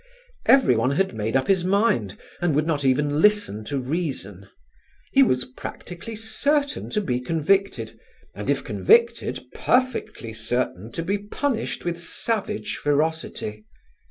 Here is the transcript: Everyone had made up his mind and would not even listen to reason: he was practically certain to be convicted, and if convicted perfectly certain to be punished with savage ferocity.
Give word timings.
Everyone 0.47 0.89
had 0.97 1.13
made 1.13 1.35
up 1.35 1.47
his 1.47 1.63
mind 1.63 2.17
and 2.41 2.55
would 2.55 2.65
not 2.65 2.83
even 2.83 3.21
listen 3.21 3.63
to 3.65 3.77
reason: 3.77 4.49
he 5.11 5.21
was 5.21 5.45
practically 5.45 6.15
certain 6.15 6.89
to 6.89 7.01
be 7.01 7.19
convicted, 7.19 7.99
and 8.33 8.49
if 8.49 8.63
convicted 8.63 9.41
perfectly 9.53 10.33
certain 10.33 10.91
to 10.93 11.03
be 11.03 11.19
punished 11.19 11.85
with 11.85 12.01
savage 12.01 12.77
ferocity. 12.77 13.63